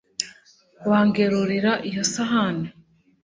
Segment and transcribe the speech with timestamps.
[0.89, 2.67] Wangerurira iyo sahani